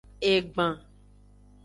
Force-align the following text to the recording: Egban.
Egban. 0.31 0.71